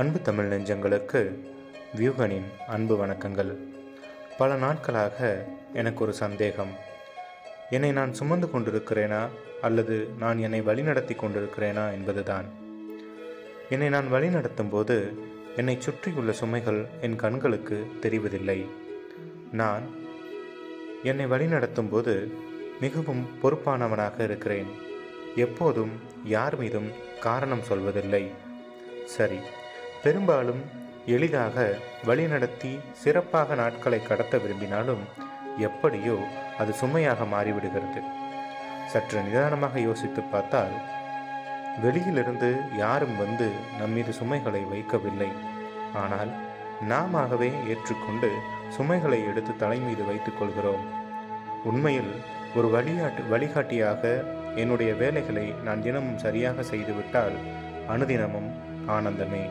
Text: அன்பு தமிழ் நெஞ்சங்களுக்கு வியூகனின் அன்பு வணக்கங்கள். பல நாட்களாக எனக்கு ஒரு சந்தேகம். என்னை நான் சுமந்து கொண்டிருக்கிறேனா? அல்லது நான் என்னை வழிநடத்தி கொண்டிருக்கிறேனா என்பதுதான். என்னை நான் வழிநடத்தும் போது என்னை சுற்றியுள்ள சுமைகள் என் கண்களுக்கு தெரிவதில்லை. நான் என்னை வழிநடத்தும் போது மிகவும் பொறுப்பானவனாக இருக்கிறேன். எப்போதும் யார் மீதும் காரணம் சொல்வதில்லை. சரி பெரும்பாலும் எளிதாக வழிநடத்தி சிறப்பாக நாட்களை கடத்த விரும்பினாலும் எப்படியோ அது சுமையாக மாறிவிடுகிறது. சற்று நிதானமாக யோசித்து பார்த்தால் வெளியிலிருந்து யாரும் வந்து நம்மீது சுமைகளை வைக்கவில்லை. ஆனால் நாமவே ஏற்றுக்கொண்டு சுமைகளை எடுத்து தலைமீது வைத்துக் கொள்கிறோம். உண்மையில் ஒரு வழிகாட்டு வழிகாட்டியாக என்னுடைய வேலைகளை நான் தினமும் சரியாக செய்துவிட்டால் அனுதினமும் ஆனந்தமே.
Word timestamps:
அன்பு 0.00 0.22
தமிழ் 0.22 0.52
நெஞ்சங்களுக்கு 0.52 1.38
வியூகனின் 1.96 2.44
அன்பு 2.66 3.06
வணக்கங்கள். 3.06 3.56
பல 4.38 4.56
நாட்களாக 4.56 5.48
எனக்கு 5.74 6.02
ஒரு 6.02 6.12
சந்தேகம். 6.12 6.68
என்னை 7.70 7.92
நான் 7.92 8.14
சுமந்து 8.14 8.46
கொண்டிருக்கிறேனா? 8.46 9.28
அல்லது 9.60 10.08
நான் 10.18 10.38
என்னை 10.38 10.60
வழிநடத்தி 10.60 11.16
கொண்டிருக்கிறேனா 11.16 11.92
என்பதுதான். 11.92 12.44
என்னை 13.70 13.88
நான் 13.88 14.12
வழிநடத்தும் 14.12 14.70
போது 14.70 15.18
என்னை 15.56 15.80
சுற்றியுள்ள 15.80 16.32
சுமைகள் 16.32 16.86
என் 17.00 17.16
கண்களுக்கு 17.16 17.86
தெரிவதில்லை. 18.02 18.66
நான் 19.52 19.82
என்னை 21.02 21.26
வழிநடத்தும் 21.26 21.88
போது 21.90 22.32
மிகவும் 22.80 23.26
பொறுப்பானவனாக 23.42 24.20
இருக்கிறேன். 24.20 24.66
எப்போதும் 25.36 25.90
யார் 26.24 26.56
மீதும் 26.56 26.90
காரணம் 27.20 27.62
சொல்வதில்லை. 27.68 28.28
சரி 29.04 29.38
பெரும்பாலும் 30.02 30.60
எளிதாக 31.14 31.56
வழிநடத்தி 32.08 32.70
சிறப்பாக 33.02 33.54
நாட்களை 33.54 34.02
கடத்த 34.02 34.38
விரும்பினாலும் 34.38 35.02
எப்படியோ 35.58 36.16
அது 36.58 36.72
சுமையாக 36.72 37.24
மாறிவிடுகிறது. 37.24 38.00
சற்று 38.92 39.20
நிதானமாக 39.22 39.80
யோசித்து 39.80 40.22
பார்த்தால் 40.22 40.74
வெளியிலிருந்து 41.82 42.50
யாரும் 42.76 43.16
வந்து 43.16 43.48
நம்மீது 43.80 44.12
சுமைகளை 44.12 44.62
வைக்கவில்லை. 44.72 45.30
ஆனால் 46.02 46.32
நாமவே 46.92 47.50
ஏற்றுக்கொண்டு 47.68 48.30
சுமைகளை 48.76 49.20
எடுத்து 49.30 49.52
தலைமீது 49.56 50.04
வைத்துக் 50.06 50.38
கொள்கிறோம். 50.38 50.84
உண்மையில் 51.64 52.12
ஒரு 52.56 52.68
வழிகாட்டு 52.76 53.22
வழிகாட்டியாக 53.28 54.02
என்னுடைய 54.56 54.92
வேலைகளை 54.94 55.46
நான் 55.64 55.82
தினமும் 55.82 56.18
சரியாக 56.18 56.62
செய்துவிட்டால் 56.62 57.36
அனுதினமும் 57.88 58.50
ஆனந்தமே. 58.96 59.44